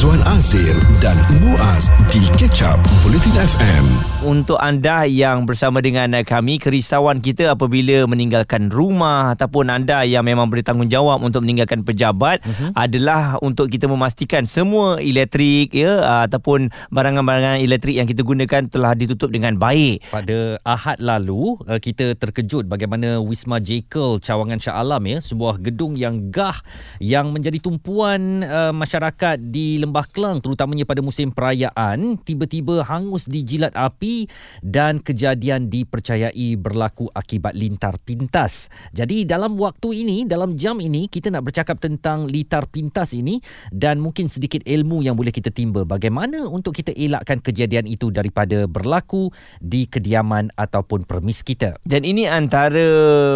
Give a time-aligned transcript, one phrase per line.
[0.00, 0.72] Izwan Azir
[1.04, 1.12] dan
[1.44, 3.84] Muaz di Ketchup Bulletin FM.
[4.24, 10.48] Untuk anda yang bersama dengan kami, kerisauan kita apabila meninggalkan rumah ataupun anda yang memang
[10.48, 12.72] bertanggungjawab untuk meninggalkan pejabat uh-huh.
[12.80, 19.28] adalah untuk kita memastikan semua elektrik ya ataupun barangan-barangan elektrik yang kita gunakan telah ditutup
[19.28, 20.00] dengan baik.
[20.08, 25.92] Pada Ahad lalu, eh, kita terkejut bagaimana Wisma Jekyll Cawangan Shah Alam ya, sebuah gedung
[25.92, 26.56] yang gah
[27.04, 33.70] yang menjadi tumpuan uh, masyarakat di Lembah Kelang terutamanya pada musim perayaan tiba-tiba hangus dijilat
[33.78, 34.26] api
[34.58, 38.66] dan kejadian dipercayai berlaku akibat lintar pintas.
[38.90, 43.38] Jadi dalam waktu ini, dalam jam ini kita nak bercakap tentang lintar pintas ini
[43.70, 48.66] dan mungkin sedikit ilmu yang boleh kita timba bagaimana untuk kita elakkan kejadian itu daripada
[48.66, 49.30] berlaku
[49.62, 51.78] di kediaman ataupun permis kita.
[51.86, 52.82] Dan ini antara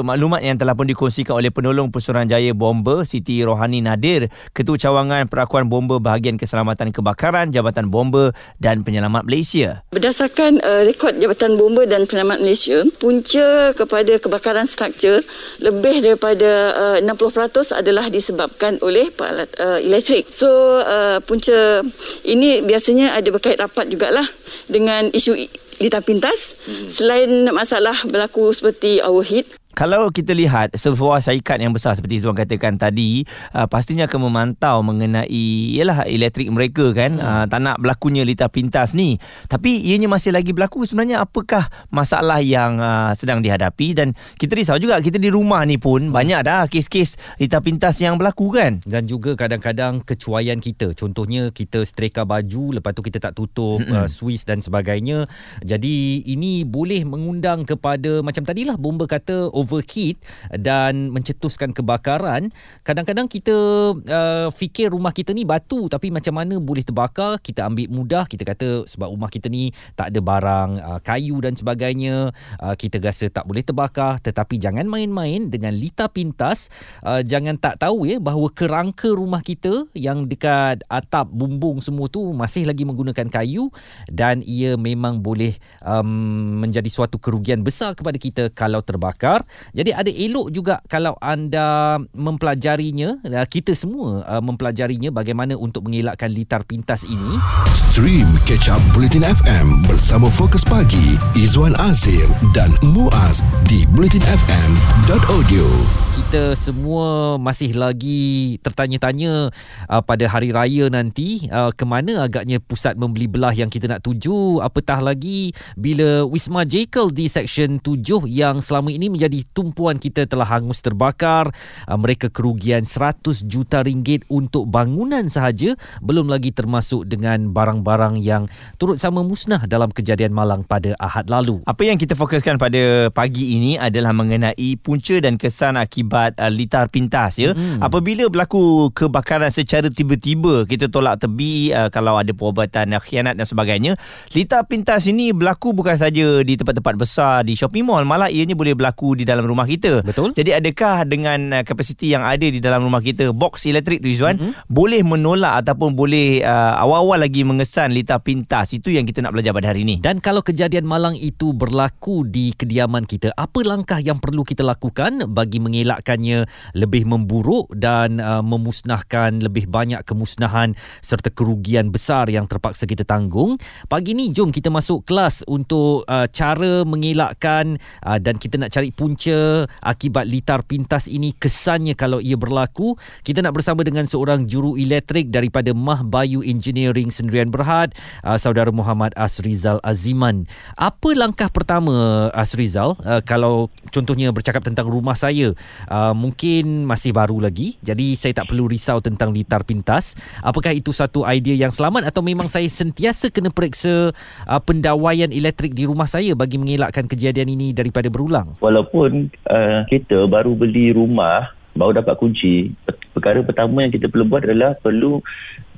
[0.03, 5.71] maklumat yang telah pun dikongsikan oleh penolong Pesuruhanjaya Bomber Siti Rohani Nadir, Ketua Cawangan Perakuan
[5.71, 9.81] Bomber Bahagian Keselamatan Kebakaran Jabatan Bomber dan Penyelamat Malaysia.
[9.91, 15.25] Berdasarkan uh, rekod Jabatan Bomber dan Penyelamat Malaysia, punca kepada kebakaran struktur
[15.65, 20.29] lebih daripada uh, 60% adalah disebabkan oleh alat uh, elektrik.
[20.29, 20.49] So
[20.85, 21.81] uh, punca
[22.29, 24.29] ini biasanya ada berkait rapat jugalah
[24.69, 26.87] dengan isu litar pintas hmm.
[26.87, 32.79] selain masalah berlaku seperti overheat kalau kita lihat sebuah syarikat yang besar seperti Zuan katakan
[32.79, 37.27] tadi uh, pastinya akan memantau mengenai ialah elektrik mereka kan hmm.
[37.27, 39.19] uh, tak nak berlakunya litar pintas ni
[39.51, 44.79] tapi ianya masih lagi berlaku sebenarnya apakah masalah yang uh, sedang dihadapi dan kita risau
[44.79, 46.15] juga kita di rumah ni pun hmm.
[46.15, 51.83] banyak dah kes-kes litar pintas yang berlaku kan dan juga kadang-kadang kecuaian kita contohnya kita
[51.83, 53.91] setrika baju lepas tu kita tak tutup hmm.
[53.91, 55.27] uh, swiss dan sebagainya
[55.67, 60.21] jadi ini boleh mengundang kepada macam tadilah bomba kata overheat
[60.53, 62.53] dan mencetuskan kebakaran.
[62.85, 63.57] Kadang-kadang kita
[63.97, 67.41] uh, fikir rumah kita ni batu tapi macam mana boleh terbakar?
[67.41, 68.25] Kita ambil mudah.
[68.29, 72.31] Kita kata sebab rumah kita ni tak ada barang uh, kayu dan sebagainya.
[72.61, 74.21] Uh, kita rasa tak boleh terbakar.
[74.21, 76.69] Tetapi jangan main-main dengan lita pintas.
[77.01, 82.35] Uh, jangan tak tahu ya bahawa kerangka rumah kita yang dekat atap bumbung semua tu
[82.35, 83.71] masih lagi menggunakan kayu
[84.11, 90.11] dan ia memang boleh um, menjadi suatu kerugian besar kepada kita kalau terbakar jadi ada
[90.11, 97.03] elok juga kalau anda mempelajarinya, uh, kita semua uh, mempelajarinya bagaimana untuk mengelakkan litar pintas
[97.07, 97.39] ini.
[97.75, 106.14] Stream Catch Up Bulletin FM bersama Fokus Pagi, Izwan Azir dan Muaz di bulletinfm.audio.
[106.35, 109.55] Kita semua masih lagi tertanya-tanya
[109.87, 114.03] uh, pada hari raya nanti uh, ke mana agaknya pusat membeli belah yang kita nak
[114.03, 120.27] tuju apatah lagi bila Wisma Jekyll di Seksyen 7 yang selama ini menjadi tumpuan kita
[120.27, 121.55] telah hangus terbakar.
[121.87, 128.51] Uh, mereka kerugian 100 juta ringgit untuk bangunan sahaja, belum lagi termasuk dengan barang-barang yang
[128.83, 131.63] turut sama musnah dalam kejadian malang pada Ahad lalu.
[131.63, 136.89] Apa yang kita fokuskan pada pagi ini adalah mengenai punca dan kesan akibat uh, litar
[136.89, 137.53] pintas ya.
[137.53, 137.85] Hmm.
[137.85, 143.45] Apabila berlaku kebakaran secara tiba-tiba, kita tolak tebi uh, kalau ada perubatan uh, khianat dan
[143.45, 144.01] sebagainya.
[144.33, 148.73] Litar pintas ini berlaku bukan saja di tempat-tempat besar di shopping mall, malah ianya boleh
[148.73, 150.01] berlaku di dalam rumah kita.
[150.01, 150.33] Betul.
[150.33, 154.39] Jadi adakah dengan uh, kapasiti yang ada di dalam rumah kita box elektrik tu Izwan
[154.39, 154.71] mm-hmm.
[154.71, 159.51] boleh menolak ataupun boleh uh, awal-awal lagi mengesan litar pintas itu yang kita nak belajar
[159.51, 159.99] pada hari ini.
[159.99, 165.27] Dan kalau kejadian malang itu berlaku di kediaman kita, apa langkah yang perlu kita lakukan
[165.33, 165.59] bagi
[166.05, 166.45] mengelakkannya
[166.77, 173.57] lebih memburuk dan uh, memusnahkan lebih banyak kemusnahan serta kerugian besar yang terpaksa kita tanggung?
[173.89, 178.93] Pagi ni jom kita masuk kelas untuk uh, cara mengelakkan uh, dan kita nak cari
[178.93, 184.77] punca akibat litar pintas ini kesannya kalau ia berlaku kita nak bersama dengan seorang juru
[184.77, 190.45] elektrik daripada Mah Bayu Engineering Sendirian Berhad uh, saudara Muhammad Asrizal Aziman
[190.77, 195.55] apa langkah pertama Asrizal uh, kalau contohnya bercakap tentang rumah saya
[195.87, 197.79] uh, mungkin masih baru lagi.
[197.79, 200.19] Jadi saya tak perlu risau tentang litar pintas.
[200.43, 204.11] Apakah itu satu idea yang selamat atau memang saya sentiasa kena periksa
[204.51, 208.59] uh, pendawaian elektrik di rumah saya bagi mengelakkan kejadian ini daripada berulang?
[208.59, 212.71] Walaupun uh, kita baru beli rumah baru dapat kunci
[213.15, 215.19] perkara pertama yang kita perlu buat adalah perlu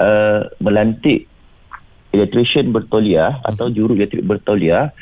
[0.01, 1.25] uh, melantik
[2.13, 4.93] electrician bertoliah atau juru elektrik bertoliah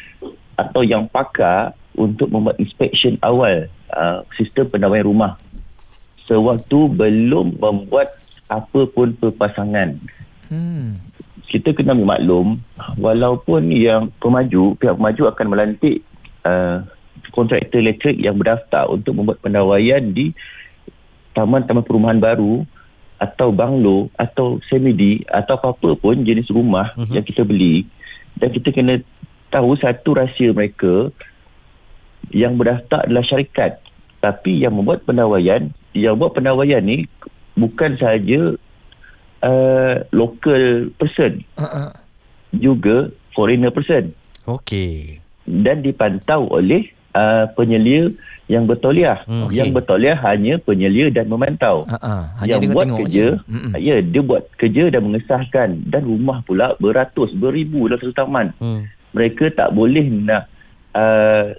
[0.55, 5.39] atau yang pakar untuk membuat inspection awal uh, sistem pendawaian rumah
[6.25, 8.17] sewaktu belum membuat
[8.49, 9.97] apa pun perpasangan
[10.51, 11.01] hmm.
[11.49, 12.49] kita kena ambil maklum
[12.99, 16.05] walaupun yang pemaju pihak pemaju akan melantik
[16.45, 16.85] uh,
[17.33, 20.31] kontraktor elektrik yang berdaftar untuk membuat pendawaian di
[21.35, 22.63] taman-taman perumahan baru
[23.19, 27.15] atau banglo atau semidi atau apa-apa pun jenis rumah uh-huh.
[27.15, 27.87] yang kita beli
[28.39, 29.01] dan kita kena
[29.55, 31.15] tahu satu rahsia mereka
[32.31, 33.81] yang berdaftar adalah syarikat
[34.25, 37.05] tapi yang membuat pendawaian yang buat pendawaian ni
[37.55, 38.57] bukan sahaja
[39.45, 41.93] uh, local person Uh-uh.
[42.57, 44.17] juga foreigner person
[44.49, 45.21] Okey.
[45.45, 48.13] dan dipantau oleh uh, penyelia
[48.45, 49.25] yang bertoliah.
[49.25, 49.57] Hmm, okey.
[49.57, 51.89] Yang bertoliah hanya penyelia dan memantau.
[51.89, 52.29] Uh-uh.
[52.45, 53.49] Hanya yang buat kerja, je.
[53.49, 53.73] Mm-mm.
[53.81, 58.47] ya dia buat kerja dan mengesahkan dan rumah pula beratus, beribu dalam satu taman.
[58.61, 58.85] Hmm.
[59.17, 60.51] Mereka tak boleh nak
[60.93, 61.57] uh,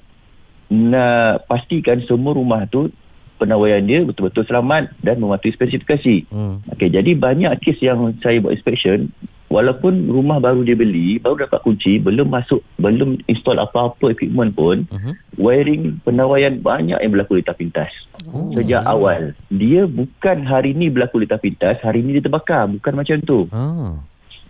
[0.69, 2.89] nak pastikan semua rumah tu
[3.35, 6.31] penawaian dia betul-betul selamat dan mematuhi spesifikasi.
[6.31, 6.63] Hmm.
[6.71, 9.11] Okey, jadi banyak kes yang saya buat inspection
[9.51, 14.89] walaupun rumah baru dia beli, baru dapat kunci, belum masuk, belum install apa-apa equipment pun,
[14.89, 15.11] Mhm.
[15.37, 17.91] wiring penawaian banyak yang berlaku lintas pintas.
[18.31, 18.49] Oh.
[18.55, 19.37] Sejak awal.
[19.53, 23.45] Dia bukan hari ni berlaku lintas pintas, hari ni dia terbakar, bukan macam tu.
[23.53, 23.95] Ah.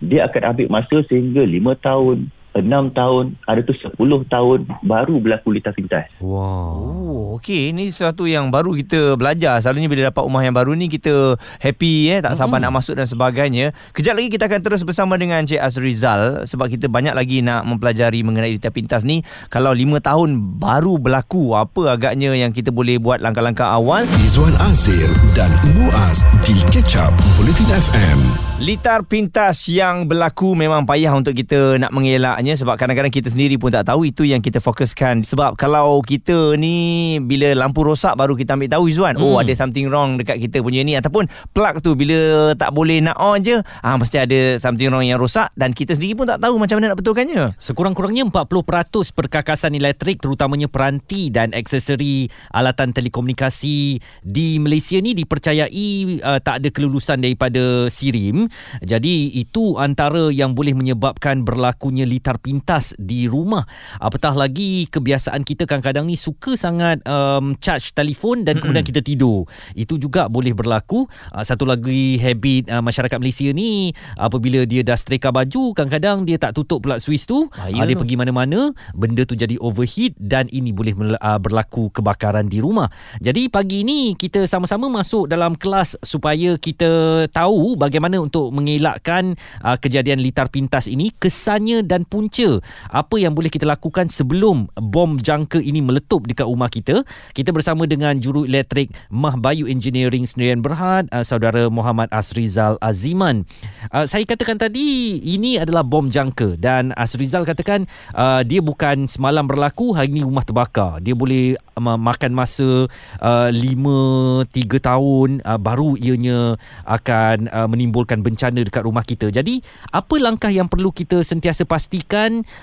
[0.00, 2.28] Dia akan ambil masa sehingga 5 tahun,
[2.62, 3.96] 6 tahun, ada tu 10
[4.28, 6.06] tahun baru berlaku lintas pintas.
[6.22, 6.76] Wow.
[6.76, 7.72] Oh, okey.
[7.74, 9.58] Ini sesuatu yang baru kita belajar.
[9.60, 13.08] Selalunya bila dapat rumah yang baru ni kita happy eh, tak sabar nak masuk dan
[13.08, 13.74] sebagainya.
[13.90, 18.22] Kejap lagi kita akan terus bersama dengan Cik Azrizal sebab kita banyak lagi nak mempelajari
[18.22, 19.24] mengenai detail pintas ni.
[19.50, 20.28] Kalau 5 tahun
[20.60, 24.06] baru berlaku, apa agaknya yang kita boleh buat langkah-langkah awal?
[24.22, 28.18] Izwan Azir dan Muaz di Catch Up Bulletin FM.
[28.56, 33.74] Litar pintas yang berlaku memang payah untuk kita nak mengelaknya sebab kadang-kadang kita sendiri pun
[33.74, 38.54] tak tahu itu yang kita fokuskan sebab kalau kita ni bila lampu rosak baru kita
[38.54, 39.24] ambil tahu Izzuan hmm.
[39.26, 43.18] oh ada something wrong dekat kita punya ni ataupun plug tu bila tak boleh nak
[43.18, 46.60] on je ah mesti ada something wrong yang rosak dan kita sendiri pun tak tahu
[46.62, 54.48] macam mana nak betulkannya Sekurang-kurangnya 40% perkakasan elektrik terutamanya peranti dan aksesori alatan telekomunikasi di
[54.60, 55.88] Malaysia ni dipercayai
[56.20, 58.48] uh, tak ada kelulusan daripada SIRIM.
[58.84, 63.64] Jadi itu antara yang boleh menyebabkan berlakunya litar pintas di rumah.
[64.00, 69.44] Apatah lagi kebiasaan kita kadang-kadang ni suka sangat um, charge telefon dan kemudian kita tidur.
[69.72, 71.08] Itu juga boleh berlaku.
[71.32, 76.36] Uh, satu lagi habit uh, masyarakat Malaysia ni apabila dia dah setrika baju kadang-kadang dia
[76.40, 80.48] tak tutup plug switch tu Bahaya uh, dia pergi mana-mana benda tu jadi overheat dan
[80.52, 82.88] ini boleh uh, berlaku kebakaran di rumah.
[83.20, 89.76] Jadi pagi ni kita sama-sama masuk dalam kelas supaya kita tahu bagaimana untuk mengelakkan uh,
[89.78, 92.58] kejadian litar pintas ini kesannya dan punca
[92.90, 97.06] apa yang boleh kita lakukan sebelum bom jangka ini meletup dekat rumah kita.
[97.30, 103.46] Kita bersama dengan juru elektrik Mah Bayu Engineering Sendirian Berhad uh, saudara Muhammad Asrizal Aziman.
[103.94, 107.86] Uh, saya katakan tadi ini adalah bom jangka dan Asrizal katakan
[108.18, 110.98] uh, dia bukan semalam berlaku hari ini rumah terbakar.
[110.98, 112.90] Dia boleh uh, makan masa
[113.22, 116.58] uh, 5 3 tahun uh, baru ianya
[116.90, 119.30] akan uh, menimbulkan bencana dekat rumah kita.
[119.30, 119.62] Jadi
[119.94, 122.15] apa langkah yang perlu kita sentiasa pastikan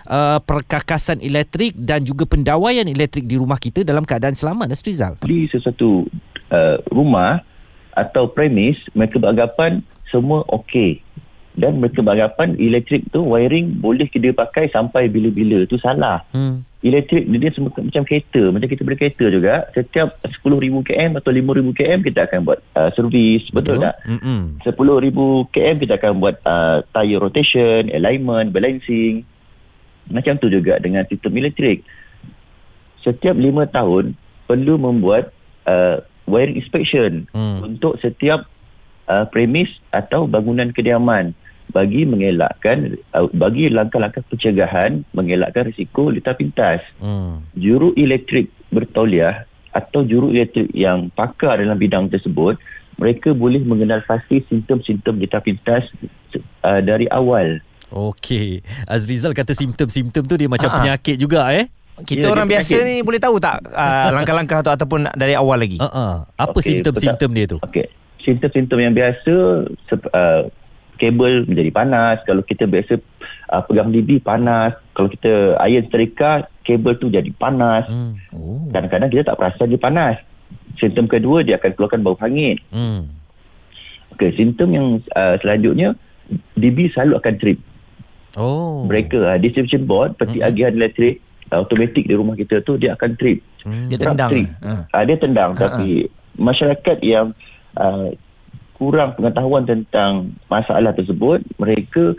[0.10, 5.22] uh, perkakasan elektrik dan juga pendawaian elektrik di rumah kita dalam keadaan selamat Asrizal?
[5.22, 6.10] Beli sesuatu
[6.50, 7.46] uh, rumah
[7.94, 11.02] atau premis, mereka beranggapan semua okey.
[11.54, 15.70] Dan mereka beranggapan elektrik tu wiring boleh dia pakai sampai bila-bila.
[15.70, 16.26] Tu salah.
[16.34, 16.66] Hmm.
[16.82, 18.50] Elektrik dia, dia semua macam kereta.
[18.50, 19.70] Macam kita beli kereta juga.
[19.78, 23.46] Setiap 10,000 km atau 5,000 km kita akan buat uh, servis.
[23.54, 23.96] Betul, Betul tak?
[24.10, 24.42] Mm-mm.
[24.66, 29.22] 10,000 km kita akan buat uh, tire rotation, alignment, balancing.
[30.12, 31.84] Macam tu juga dengan sistem elektrik.
[33.04, 34.16] Setiap 5 tahun
[34.48, 35.32] perlu membuat
[35.68, 37.64] uh, wiring inspection Hmm.
[37.64, 38.48] untuk setiap
[39.08, 41.36] uh, premis atau bangunan kediaman
[41.72, 46.84] bagi mengelakkan uh, bagi langkah-langkah pencegahan mengelakkan risiko litar pintas.
[47.00, 47.44] Hmm.
[47.56, 52.60] Juru elektrik bertauliah atau juru elektrik yang pakar dalam bidang tersebut
[53.02, 55.88] mereka boleh mengenal pasti simptom-simptom litar pintas
[56.62, 57.58] uh, dari awal.
[57.94, 58.66] Okey.
[58.90, 60.76] Azrizal kata simptom-simptom tu dia macam ah.
[60.82, 61.70] penyakit juga eh.
[62.02, 62.90] kita Ya, orang biasa penyakit.
[62.90, 66.14] ni boleh tahu tak uh, langkah-langkah tu ataupun dari awal lagi Uh uh.
[66.34, 67.58] Apa Okey, simptom-simptom dia tu?
[67.62, 67.86] Okey.
[68.26, 69.34] Simptom-simptom yang biasa
[69.86, 70.50] sep- uh,
[70.98, 72.98] kabel menjadi panas, kalau kita biasa
[73.52, 77.86] uh, pegang DB panas, kalau kita iron setrika kabel tu jadi panas.
[77.86, 78.18] Hmm.
[78.34, 80.16] oh Kadang-kadang kita tak perasan dia panas.
[80.80, 82.58] Simptom kedua dia akan keluarkan bau hangit.
[82.74, 83.06] Hmm.
[84.16, 85.94] Okey, simptom yang uh, selanjutnya
[86.56, 87.60] DB selalu akan trip.
[88.36, 88.86] Oh.
[88.90, 90.48] Breaker, uh, distribution board, peti Mhm.
[90.48, 91.22] agihan elektrik
[91.54, 93.40] uh, automatik di rumah kita tu dia akan trip.
[93.64, 93.88] Hmm.
[93.88, 94.48] dia tendang trip.
[94.60, 94.74] ha.
[94.92, 97.32] Uh, dia tendang Ha, tapi masyarakat yang
[97.80, 98.12] uh,
[98.76, 102.18] kurang pengetahuan tentang masalah tersebut, mereka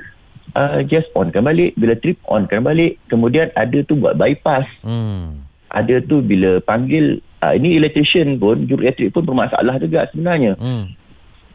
[0.54, 1.74] uh, just onkan balik.
[1.76, 2.96] Bila trip, onkan balik.
[3.10, 4.64] Kemudian ada tu buat bypass.
[4.80, 5.44] Hmm.
[5.74, 10.54] Ada tu bila panggil, uh, ini electrician pun, juru elektrik pun bermasalah juga sebenarnya.
[10.56, 10.94] Hmm.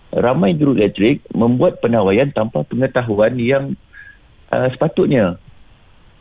[0.10, 3.78] ramai juru elektrik membuat penawaian tanpa pengetahuan yang
[4.52, 5.38] uh, sepatutnya.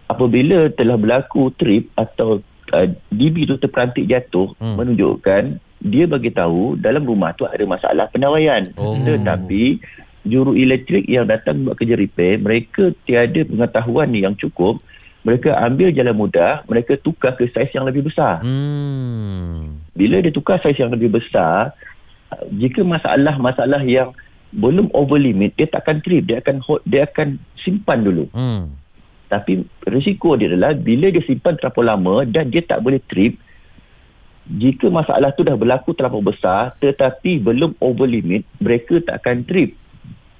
[0.08, 2.40] Apabila telah berlaku trip atau
[2.72, 4.76] uh, DB tu terperantik jatuh hmm.
[4.80, 8.66] menunjukkan dia bagi tahu dalam rumah tu ada masalah penawaian.
[8.74, 8.98] Oh.
[8.98, 9.78] Tetapi
[10.26, 14.82] juru elektrik yang datang buat kerja repair, mereka tiada pengetahuan yang cukup.
[15.26, 18.40] Mereka ambil jalan mudah, mereka tukar ke saiz yang lebih besar.
[18.40, 19.82] Hmm.
[19.92, 21.74] Bila dia tukar saiz yang lebih besar,
[22.54, 24.14] jika masalah-masalah yang
[24.52, 28.24] belum over limit, dia takkan trip, dia akan hold, dia akan simpan dulu.
[28.32, 28.72] Hmm.
[29.28, 33.36] Tapi risiko dia adalah bila dia simpan terlalu lama dan dia tak boleh trip,
[34.48, 39.76] jika masalah tu dah berlaku terlalu besar tetapi belum over limit, mereka tak akan trip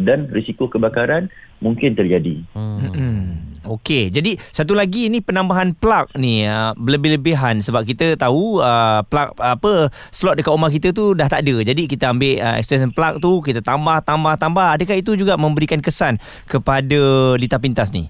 [0.01, 1.29] dan risiko kebakaran
[1.61, 2.41] mungkin terjadi.
[2.57, 3.53] Hmm.
[3.69, 9.37] Okey, jadi satu lagi ni penambahan plug ni uh, lebih-lebihan sebab kita tahu uh, plug
[9.37, 11.61] apa slot dekat rumah kita tu dah tak ada.
[11.61, 14.81] Jadi kita ambil uh, extension plug tu kita tambah tambah tambah.
[14.81, 16.17] Adakah itu juga memberikan kesan
[16.49, 18.09] kepada litar pintas ni?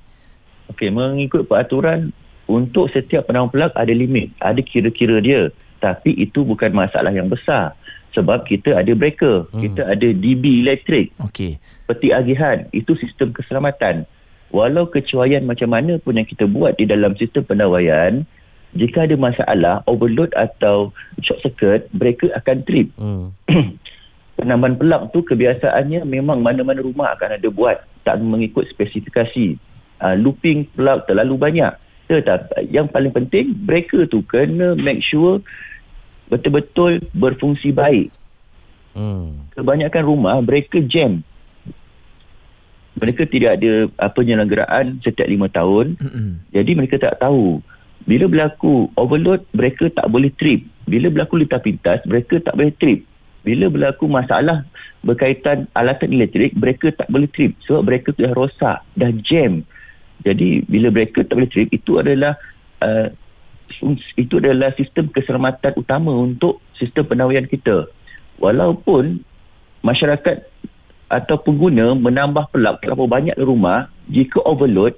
[0.71, 2.15] Okey, mengikut peraturan
[2.47, 5.51] untuk setiap penambang plug ada limit, ada kira-kira dia.
[5.83, 7.75] Tapi itu bukan masalah yang besar
[8.15, 9.63] sebab kita ada breaker, hmm.
[9.63, 11.11] kita ada DB elektrik.
[11.23, 11.59] Okey.
[11.91, 14.07] Peti agihan itu sistem keselamatan.
[14.49, 18.25] Walau kecuaian macam mana pun yang kita buat di dalam sistem pendawaian,
[18.77, 20.93] jika ada masalah overload atau
[21.25, 22.89] short circuit, breaker akan trip.
[23.01, 23.33] Hmm.
[24.39, 29.59] Penambahan pelak tu kebiasaannya memang mana-mana rumah akan ada buat tak mengikut spesifikasi.
[29.99, 31.75] Uh, looping plug terlalu banyak.
[32.07, 35.43] Tetapi yang paling penting breaker tu kena make sure
[36.31, 38.15] betul-betul berfungsi baik.
[38.95, 39.49] Hmm.
[39.59, 41.27] Kebanyakan rumah breaker jam.
[42.99, 45.99] Mereka tidak ada uh, penyelenggaraan setiap lima tahun.
[45.99, 46.43] Mm-mm.
[46.53, 47.63] Jadi mereka tak tahu.
[48.09, 50.65] Bila berlaku overload, mereka tak boleh trip.
[50.89, 53.05] Bila berlaku litar pintas, mereka tak boleh trip.
[53.45, 54.65] Bila berlaku masalah
[55.05, 57.53] berkaitan alatan elektrik, mereka tak boleh trip.
[57.69, 59.61] Sebab mereka dah rosak, dah jam.
[60.25, 62.35] Jadi bila mereka tak boleh trip, itu adalah
[62.81, 63.13] uh,
[64.17, 67.85] itu adalah sistem keselamatan utama untuk sistem penawaian kita.
[68.41, 69.21] Walaupun
[69.85, 70.48] masyarakat
[71.09, 74.93] atau pengguna menambah pelak terlalu banyak di rumah, jika overload,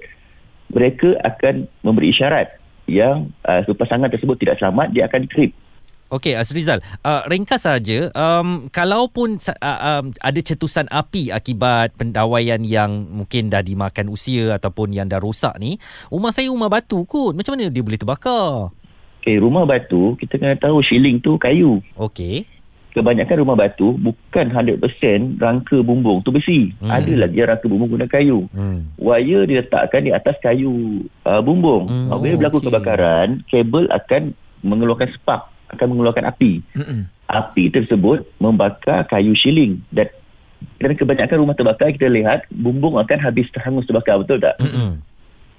[0.71, 2.51] mereka akan memberi isyarat
[2.87, 5.55] yang uh, pasangan tersebut tidak selamat, dia akan trip.
[6.11, 13.07] Okey, Asrizal, uh, ringkas saja, um, kalaupun uh, um, ada cetusan api akibat pendawaian yang
[13.07, 15.79] mungkin dah dimakan usia ataupun yang dah rosak ni,
[16.11, 17.31] rumah saya rumah batu kot.
[17.31, 18.75] Macam mana dia boleh terbakar?
[19.23, 21.79] Okay, rumah batu, kita kena tahu shilling tu kayu.
[21.95, 22.43] Okey.
[22.91, 26.75] Kebanyakan rumah batu bukan 100% rangka bumbung tu besi.
[26.83, 26.91] Hmm.
[26.91, 26.95] Hmm.
[26.99, 28.51] Ada lagi rangka bumbung guna kayu.
[28.51, 28.91] Hmm.
[28.99, 31.87] Wire diletakkan di atas kayu uh, bumbung.
[31.87, 32.19] Hmm, Hmm.
[32.19, 32.67] Bila berlaku okey.
[32.67, 36.59] kebakaran, kabel akan mengeluarkan spark, akan mengeluarkan api.
[36.75, 37.07] Mm-mm.
[37.31, 40.11] Api tersebut membakar kayu shilling dan
[40.77, 44.59] dan kebanyakan rumah terbakar kita lihat bumbung akan habis terhangus terbakar betul tak?
[44.59, 44.99] Mm-mm.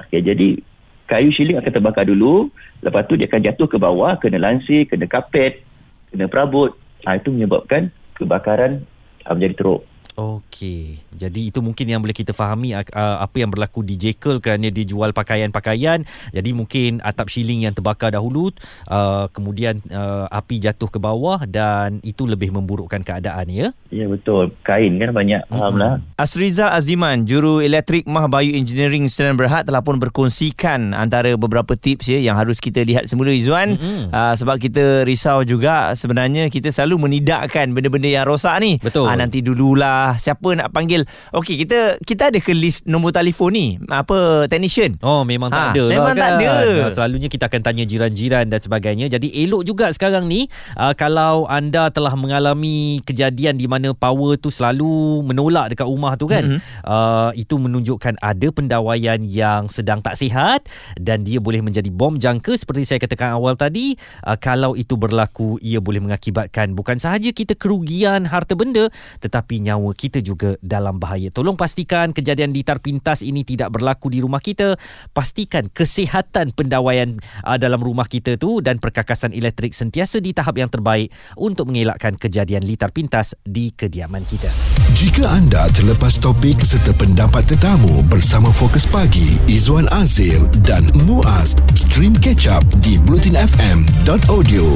[0.06, 0.60] Okay, jadi
[1.08, 2.52] kayu shilling akan terbakar dulu,
[2.84, 5.64] lepas tu dia akan jatuh ke bawah, kena lansir, kena kapet,
[6.12, 6.76] kena perabot.
[7.06, 8.86] Ha, itu menyebabkan kebakaran
[9.26, 9.82] uh, menjadi teruk.
[10.12, 11.00] Okey.
[11.16, 14.84] Jadi itu mungkin yang boleh kita fahami uh, apa yang berlaku di Jekyll kerana dia
[14.84, 16.04] jual pakaian-pakaian.
[16.36, 18.52] Jadi mungkin atap shilling yang terbakar dahulu
[18.92, 23.72] uh, kemudian uh, api jatuh ke bawah dan itu lebih memburukkan keadaan ya.
[23.88, 24.52] Ya betul.
[24.68, 25.48] Kain kan banyak.
[25.48, 26.04] Faham lah.
[26.20, 32.12] Asriza Aziman, juru elektrik Mah Bayu Engineering Sdn Berhad telah pun berkongsikan antara beberapa tips
[32.12, 34.12] ya yang harus kita lihat semula Izzuan Mm-mm.
[34.12, 38.76] uh, sebab kita risau juga sebenarnya kita selalu menidakkan benda-benda yang rosak ni.
[38.76, 39.08] Betul.
[39.08, 41.06] Ah, nanti dululah siapa nak panggil.
[41.30, 44.98] Okey, kita kita ada ke list nombor telefon ni apa technician.
[45.00, 46.18] Oh memang tak Ha, ada lah memang kan.
[46.18, 46.50] tak ada.
[46.50, 49.06] Ha, Selalunya kita akan tanya jiran-jiran dan sebagainya.
[49.06, 54.50] Jadi elok juga sekarang ni uh, kalau anda telah mengalami kejadian di mana power tu
[54.50, 56.42] selalu menolak dekat rumah tu kan.
[56.42, 56.50] Mhm.
[56.52, 56.84] Mm-hmm.
[56.84, 60.66] Uh, itu menunjukkan ada pendawaian yang sedang tak sihat
[60.98, 63.94] dan dia boleh menjadi bom jangka seperti saya katakan awal tadi.
[64.20, 68.88] Uh, kalau itu berlaku ia boleh mengakibatkan bukan sahaja kita kerugian harta benda
[69.20, 71.30] tetapi nyawa kita juga dalam bahaya.
[71.30, 74.76] Tolong pastikan kejadian litar pintas ini tidak berlaku di rumah kita.
[75.14, 80.68] Pastikan kesihatan pendawaian uh, dalam rumah kita tu dan perkakasan elektrik sentiasa di tahap yang
[80.72, 84.50] terbaik untuk mengelakkan kejadian litar pintas di kediaman kita.
[84.98, 92.14] Jika anda terlepas topik serta pendapat tetamu bersama Fokus Pagi, Izwan Azil dan Muaz, stream
[92.18, 94.66] catch up di blutinfm.audio.